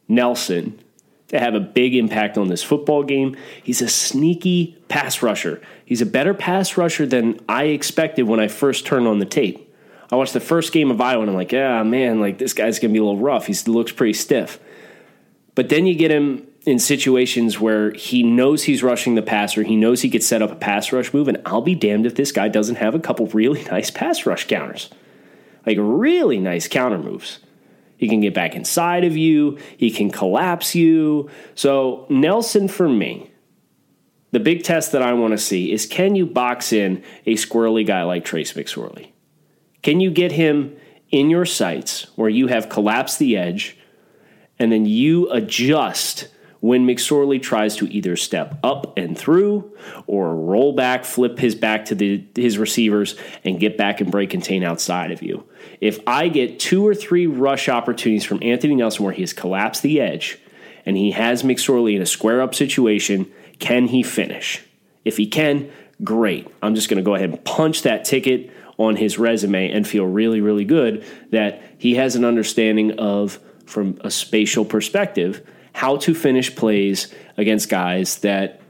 Nelson 0.09 0.81
to 1.29 1.39
have 1.39 1.55
a 1.55 1.61
big 1.61 1.95
impact 1.95 2.39
on 2.39 2.49
this 2.49 2.63
football 2.63 3.03
game. 3.03 3.37
He's 3.63 3.83
a 3.83 3.89
sneaky 3.89 4.79
pass 4.89 5.23
rusher. 5.23 5.61
He's 5.85 6.01
a 6.01 6.07
better 6.07 6.33
pass 6.33 6.77
rusher 6.77 7.07
than 7.07 7.39
I 7.49 7.65
expected 7.65 8.23
when 8.23 8.41
I 8.41 8.49
first 8.49 8.87
turned 8.87 9.07
on 9.07 9.19
the 9.19 9.27
tape. 9.27 9.65
I 10.11 10.17
watched 10.17 10.33
the 10.33 10.41
first 10.41 10.73
game 10.73 10.91
of 10.91 11.01
Iowa 11.01 11.21
and 11.21 11.31
I'm 11.31 11.37
like, 11.37 11.53
yeah, 11.53 11.83
man, 11.83 12.19
like 12.19 12.39
this 12.39 12.55
guy's 12.55 12.79
gonna 12.79 12.95
be 12.95 12.99
a 12.99 13.05
little 13.05 13.21
rough. 13.21 13.47
He 13.47 13.55
looks 13.71 13.93
pretty 13.93 14.15
stiff. 14.15 14.59
But 15.59 15.71
then 15.71 15.87
you 15.87 15.97
get 15.97 16.13
him 16.13 16.47
in 16.67 16.79
situations 16.79 17.59
where 17.59 17.91
he 17.91 18.23
knows 18.23 18.63
he's 18.63 18.85
rushing 18.85 19.17
the 19.17 19.23
passer, 19.23 19.65
he 19.65 19.75
knows 19.75 20.03
he 20.03 20.09
could 20.09 20.23
set 20.23 20.41
up 20.41 20.53
a 20.53 20.55
pass 20.55 20.93
rush 20.93 21.13
move, 21.13 21.27
and 21.27 21.43
I'll 21.45 21.63
be 21.63 21.75
damned 21.75 22.07
if 22.07 22.15
this 22.15 22.31
guy 22.31 22.47
doesn't 22.47 22.77
have 22.77 22.95
a 22.95 23.01
couple 23.01 23.27
really 23.27 23.65
nice 23.73 23.91
pass 23.91 24.25
rush 24.25 24.47
counters. 24.47 24.89
Like 25.67 25.77
really 25.81 26.39
nice 26.39 26.69
counter 26.69 26.99
moves. 26.99 27.41
He 27.97 28.09
can 28.09 28.21
get 28.21 28.35
back 28.35 28.55
inside 28.55 29.03
of 29.03 29.17
you. 29.17 29.59
He 29.77 29.91
can 29.91 30.13
collapse 30.13 30.77
you. 30.77 31.29
So, 31.57 32.07
Nelson, 32.09 32.69
for 32.69 32.89
me, 32.89 33.29
the 34.31 34.39
big 34.39 34.63
test 34.63 34.93
that 34.93 35.03
I 35.03 35.13
want 35.15 35.33
to 35.33 35.39
see 35.39 35.73
is 35.73 35.87
can 35.87 36.15
you 36.15 36.25
box 36.25 36.73
in 36.73 37.03
a 37.27 37.35
squirrely 37.35 37.85
guy 37.85 38.05
like 38.05 38.25
Trace 38.25 38.53
McSorley? 38.53 39.11
Can 39.83 39.99
you 39.99 40.13
get 40.13 40.31
him 40.31 40.77
in 41.11 41.31
your 41.31 41.45
sights 41.45 42.07
where 42.15 42.31
you 42.31 42.47
have 42.47 42.69
collapsed 42.69 43.19
the 43.19 43.37
edge 43.37 43.77
and 44.59 44.73
then 44.73 44.87
you 44.87 45.31
adjust 45.31 46.29
when 46.61 46.87
McSorley 46.87 47.41
tries 47.41 47.77
to 47.77 47.87
either 47.93 48.17
step 48.17 48.59
up 48.65 48.99
and 48.99 49.17
through 49.17 49.77
or 50.07 50.35
roll 50.35 50.73
back, 50.73 51.05
flip 51.05 51.39
his 51.39 51.55
back 51.55 51.85
to 51.87 51.95
the, 51.95 52.25
his 52.35 52.59
receivers, 52.59 53.15
and 53.45 53.61
get 53.61 53.77
back 53.77 54.01
and 54.01 54.11
break 54.11 54.31
contain 54.31 54.65
outside 54.65 55.13
of 55.13 55.23
you. 55.23 55.45
If 55.81 56.01
I 56.07 56.29
get 56.29 56.59
two 56.59 56.87
or 56.87 56.95
three 56.95 57.27
rush 57.27 57.69
opportunities 57.69 58.25
from 58.25 58.41
Anthony 58.43 58.75
Nelson 58.75 59.05
where 59.05 59.13
he 59.13 59.23
has 59.23 59.33
collapsed 59.33 59.83
the 59.83 60.01
edge 60.01 60.39
and 60.85 60.97
he 60.97 61.13
has 61.13 61.43
McSorley 61.43 61.95
in 61.95 62.03
a 62.03 62.07
square 62.07 62.43
up 62.43 62.55
situation, 62.55 63.31
can 63.61 63.87
he 63.87 64.03
finish? 64.03 64.65
If 65.05 65.17
he 65.17 65.27
can, 65.27 65.71
great. 66.03 66.49
I'm 66.61 66.75
just 66.75 66.89
going 66.89 66.99
to 66.99 67.05
go 67.05 67.15
ahead 67.15 67.31
and 67.31 67.45
punch 67.45 67.83
that 67.83 68.05
ticket 68.05 68.51
on 68.79 68.97
his 68.97 69.19
resume 69.19 69.71
and 69.71 69.87
feel 69.87 70.05
really, 70.07 70.41
really 70.41 70.65
good 70.65 71.05
that 71.31 71.63
he 71.79 71.97
has 71.97 72.17
an 72.17 72.25
understanding 72.25 72.99
of, 72.99 73.39
from 73.69 73.99
a 74.01 74.11
spatial 74.11 74.65
perspective, 74.65 75.47
how 75.75 75.97
to 75.99 76.15
finish 76.15 76.55
plays 76.57 77.13
against 77.37 77.69
guys 77.69 78.19
that 78.19 78.61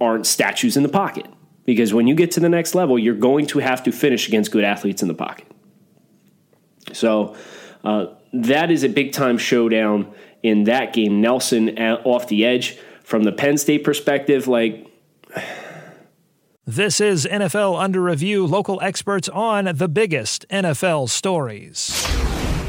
aren't 0.00 0.26
statues 0.26 0.76
in 0.76 0.82
the 0.82 0.88
pocket. 0.88 1.26
Because 1.64 1.92
when 1.92 2.06
you 2.06 2.14
get 2.14 2.30
to 2.32 2.40
the 2.40 2.48
next 2.48 2.74
level, 2.74 2.98
you're 2.98 3.14
going 3.14 3.46
to 3.48 3.58
have 3.58 3.84
to 3.84 3.92
finish 3.92 4.26
against 4.26 4.50
good 4.50 4.64
athletes 4.64 5.02
in 5.02 5.08
the 5.08 5.14
pocket. 5.14 5.46
So 6.94 7.36
uh, 7.84 8.06
that 8.32 8.70
is 8.70 8.84
a 8.84 8.88
big 8.88 9.12
time 9.12 9.36
showdown 9.36 10.12
in 10.42 10.64
that 10.64 10.94
game. 10.94 11.20
Nelson 11.20 11.78
off 11.78 12.28
the 12.28 12.46
edge 12.46 12.78
from 13.02 13.24
the 13.24 13.32
Penn 13.32 13.58
State 13.58 13.84
perspective, 13.84 14.48
like 14.48 14.86
This 16.64 17.00
is 17.00 17.26
NFL 17.30 17.78
Under 17.78 18.00
Review, 18.00 18.46
local 18.46 18.80
experts 18.80 19.28
on 19.28 19.66
the 19.74 19.88
biggest 19.88 20.48
NFL 20.48 21.10
stories. 21.10 22.37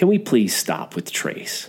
Can 0.00 0.08
we 0.08 0.18
please 0.18 0.56
stop 0.56 0.96
with 0.96 1.12
Trace? 1.12 1.68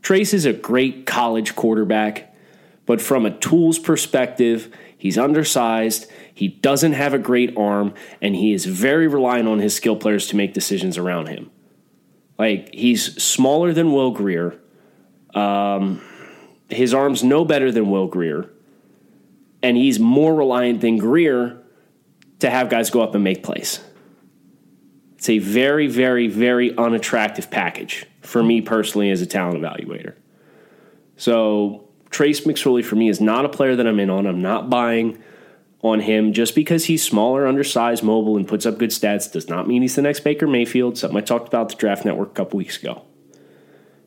Trace 0.00 0.32
is 0.32 0.44
a 0.44 0.52
great 0.52 1.04
college 1.04 1.56
quarterback, 1.56 2.32
but 2.86 3.00
from 3.00 3.26
a 3.26 3.36
tools 3.36 3.80
perspective, 3.80 4.72
he's 4.96 5.18
undersized, 5.18 6.08
he 6.32 6.46
doesn't 6.46 6.92
have 6.92 7.12
a 7.12 7.18
great 7.18 7.56
arm, 7.56 7.94
and 8.22 8.36
he 8.36 8.52
is 8.52 8.64
very 8.64 9.08
reliant 9.08 9.48
on 9.48 9.58
his 9.58 9.74
skill 9.74 9.96
players 9.96 10.28
to 10.28 10.36
make 10.36 10.54
decisions 10.54 10.96
around 10.96 11.26
him. 11.26 11.50
Like, 12.38 12.72
he's 12.72 13.20
smaller 13.20 13.72
than 13.72 13.92
Will 13.92 14.12
Grier. 14.12 14.56
Um, 15.34 16.00
his 16.68 16.94
arm's 16.94 17.24
no 17.24 17.44
better 17.44 17.72
than 17.72 17.90
Will 17.90 18.06
Grier, 18.06 18.48
And 19.64 19.76
he's 19.76 19.98
more 19.98 20.32
reliant 20.32 20.80
than 20.80 20.98
Grier 20.98 21.60
to 22.38 22.48
have 22.48 22.68
guys 22.68 22.90
go 22.90 23.02
up 23.02 23.16
and 23.16 23.24
make 23.24 23.42
plays. 23.42 23.80
It's 25.26 25.30
a 25.30 25.38
very, 25.40 25.88
very, 25.88 26.28
very 26.28 26.72
unattractive 26.78 27.50
package 27.50 28.06
for 28.20 28.44
me 28.44 28.60
personally 28.60 29.10
as 29.10 29.20
a 29.20 29.26
talent 29.26 29.60
evaluator. 29.60 30.14
So 31.16 31.88
Trace 32.10 32.42
McSorley 32.42 32.84
for 32.84 32.94
me 32.94 33.08
is 33.08 33.20
not 33.20 33.44
a 33.44 33.48
player 33.48 33.74
that 33.74 33.88
I'm 33.88 33.98
in 33.98 34.08
on. 34.08 34.28
I'm 34.28 34.40
not 34.40 34.70
buying 34.70 35.20
on 35.82 35.98
him 35.98 36.32
just 36.32 36.54
because 36.54 36.84
he's 36.84 37.02
smaller, 37.02 37.44
undersized, 37.44 38.04
mobile, 38.04 38.36
and 38.36 38.46
puts 38.46 38.66
up 38.66 38.78
good 38.78 38.90
stats 38.90 39.32
does 39.32 39.48
not 39.48 39.66
mean 39.66 39.82
he's 39.82 39.96
the 39.96 40.02
next 40.02 40.20
Baker 40.20 40.46
Mayfield, 40.46 40.96
something 40.96 41.18
I 41.18 41.22
talked 41.22 41.48
about 41.48 41.70
the 41.70 41.74
draft 41.74 42.04
network 42.04 42.30
a 42.30 42.34
couple 42.34 42.58
weeks 42.58 42.80
ago. 42.80 43.02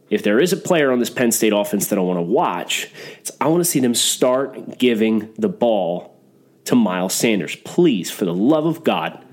If 0.10 0.24
there 0.24 0.40
is 0.40 0.54
a 0.54 0.58
player 0.58 0.90
on 0.90 1.00
this 1.00 1.10
Penn 1.10 1.34
State 1.34 1.52
offense 1.52 1.88
that 1.88 2.00
I 2.00 2.02
want 2.02 2.20
to 2.20 2.24
watch, 2.24 2.90
it's 3.18 3.32
I 3.42 3.48
want 3.50 3.60
to 3.60 3.70
see 3.70 3.82
them 3.82 3.94
start 3.94 4.78
giving 4.78 5.34
the 5.38 5.50
ball 5.50 6.18
to 6.64 6.76
Miles 6.76 7.14
Sanders. 7.14 7.58
Please, 7.66 8.10
for 8.10 8.24
the 8.24 8.34
love 8.34 8.66
of 8.66 8.86
God, 8.86 9.26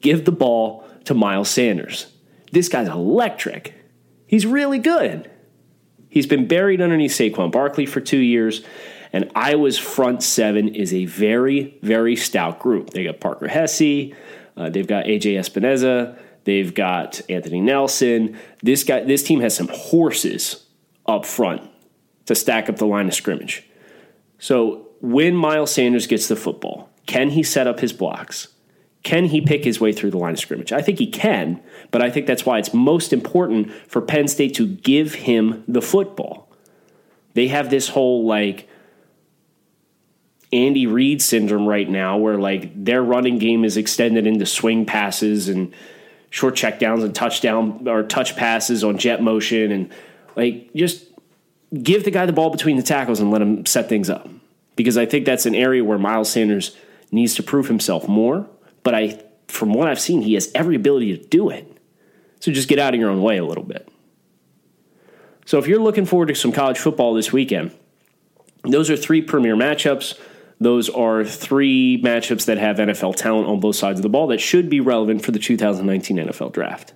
give 0.00 0.24
the 0.24 0.32
ball 0.32 0.83
to 1.04 1.14
Miles 1.14 1.50
Sanders. 1.50 2.06
This 2.52 2.68
guy's 2.68 2.88
electric. 2.88 3.74
He's 4.26 4.46
really 4.46 4.78
good. 4.78 5.30
He's 6.08 6.26
been 6.26 6.46
buried 6.46 6.80
underneath 6.80 7.12
Saquon 7.12 7.50
Barkley 7.50 7.86
for 7.86 8.00
two 8.00 8.18
years, 8.18 8.62
and 9.12 9.30
Iowa's 9.34 9.78
front 9.78 10.22
seven 10.22 10.68
is 10.68 10.94
a 10.94 11.06
very, 11.06 11.78
very 11.82 12.14
stout 12.14 12.60
group. 12.60 12.90
They 12.90 13.04
got 13.04 13.20
Parker 13.20 13.48
Hesse, 13.48 14.12
uh, 14.56 14.70
they've 14.70 14.86
got 14.86 15.06
AJ 15.06 15.34
Epenesa, 15.34 16.16
they've 16.44 16.72
got 16.72 17.20
Anthony 17.28 17.60
Nelson. 17.60 18.38
This 18.62 18.84
guy, 18.84 19.00
this 19.00 19.24
team 19.24 19.40
has 19.40 19.56
some 19.56 19.68
horses 19.68 20.64
up 21.06 21.26
front 21.26 21.68
to 22.26 22.34
stack 22.34 22.68
up 22.68 22.76
the 22.76 22.86
line 22.86 23.08
of 23.08 23.14
scrimmage. 23.14 23.64
So 24.38 24.88
when 25.00 25.34
Miles 25.34 25.72
Sanders 25.72 26.06
gets 26.06 26.28
the 26.28 26.36
football, 26.36 26.90
can 27.06 27.30
he 27.30 27.42
set 27.42 27.66
up 27.66 27.80
his 27.80 27.92
blocks? 27.92 28.53
Can 29.04 29.26
he 29.26 29.42
pick 29.42 29.64
his 29.64 29.78
way 29.78 29.92
through 29.92 30.10
the 30.10 30.18
line 30.18 30.32
of 30.32 30.40
scrimmage? 30.40 30.72
I 30.72 30.80
think 30.80 30.98
he 30.98 31.06
can, 31.06 31.62
but 31.90 32.02
I 32.02 32.10
think 32.10 32.26
that's 32.26 32.46
why 32.46 32.58
it's 32.58 32.72
most 32.72 33.12
important 33.12 33.70
for 33.86 34.00
Penn 34.00 34.26
State 34.26 34.54
to 34.54 34.66
give 34.66 35.14
him 35.14 35.62
the 35.68 35.82
football. 35.82 36.48
They 37.34 37.48
have 37.48 37.68
this 37.68 37.90
whole 37.90 38.24
like 38.26 38.66
Andy 40.52 40.86
Reid 40.86 41.20
syndrome 41.20 41.66
right 41.66 41.88
now 41.88 42.16
where 42.16 42.38
like 42.38 42.82
their 42.82 43.02
running 43.02 43.38
game 43.38 43.64
is 43.64 43.76
extended 43.76 44.26
into 44.26 44.46
swing 44.46 44.86
passes 44.86 45.50
and 45.50 45.74
short 46.30 46.54
checkdowns 46.54 47.04
and 47.04 47.14
touchdown 47.14 47.86
or 47.86 48.04
touch 48.04 48.36
passes 48.36 48.82
on 48.82 48.96
jet 48.96 49.22
motion 49.22 49.70
and 49.70 49.92
like 50.34 50.72
just 50.74 51.04
give 51.82 52.04
the 52.04 52.10
guy 52.10 52.24
the 52.24 52.32
ball 52.32 52.48
between 52.48 52.76
the 52.76 52.82
tackles 52.82 53.20
and 53.20 53.30
let 53.30 53.42
him 53.42 53.66
set 53.66 53.88
things 53.88 54.08
up. 54.08 54.28
Because 54.76 54.96
I 54.96 55.04
think 55.04 55.26
that's 55.26 55.44
an 55.44 55.54
area 55.54 55.84
where 55.84 55.98
Miles 55.98 56.30
Sanders 56.30 56.74
needs 57.12 57.34
to 57.34 57.42
prove 57.42 57.68
himself 57.68 58.08
more 58.08 58.48
but 58.84 58.94
I, 58.94 59.20
from 59.48 59.74
what 59.74 59.88
I've 59.88 59.98
seen, 59.98 60.22
he 60.22 60.34
has 60.34 60.52
every 60.54 60.76
ability 60.76 61.18
to 61.18 61.26
do 61.26 61.50
it. 61.50 61.66
So 62.38 62.52
just 62.52 62.68
get 62.68 62.78
out 62.78 62.94
of 62.94 63.00
your 63.00 63.10
own 63.10 63.22
way 63.22 63.38
a 63.38 63.44
little 63.44 63.64
bit. 63.64 63.88
So 65.46 65.58
if 65.58 65.66
you're 65.66 65.82
looking 65.82 66.06
forward 66.06 66.28
to 66.28 66.34
some 66.34 66.52
college 66.52 66.78
football 66.78 67.14
this 67.14 67.32
weekend, 67.32 67.72
those 68.62 68.90
are 68.90 68.96
three 68.96 69.20
premier 69.20 69.56
matchups. 69.56 70.18
Those 70.60 70.88
are 70.88 71.24
three 71.24 72.00
matchups 72.02 72.46
that 72.46 72.58
have 72.58 72.76
NFL 72.76 73.16
talent 73.16 73.48
on 73.48 73.60
both 73.60 73.76
sides 73.76 73.98
of 73.98 74.02
the 74.02 74.08
ball 74.08 74.28
that 74.28 74.40
should 74.40 74.70
be 74.70 74.80
relevant 74.80 75.24
for 75.24 75.32
the 75.32 75.38
2019 75.38 76.16
NFL 76.16 76.52
Draft. 76.52 76.92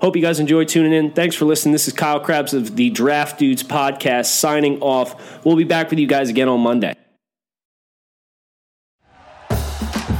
Hope 0.00 0.16
you 0.16 0.22
guys 0.22 0.40
enjoy 0.40 0.64
tuning 0.64 0.92
in. 0.92 1.12
Thanks 1.12 1.36
for 1.36 1.44
listening. 1.44 1.72
This 1.72 1.86
is 1.86 1.94
Kyle 1.94 2.18
Crabbs 2.18 2.54
of 2.54 2.74
the 2.74 2.90
Draft 2.90 3.38
Dudes 3.38 3.62
podcast 3.62 4.26
signing 4.26 4.80
off. 4.80 5.44
We'll 5.44 5.56
be 5.56 5.64
back 5.64 5.90
with 5.90 6.00
you 6.00 6.08
guys 6.08 6.28
again 6.28 6.48
on 6.48 6.60
Monday. 6.60 6.94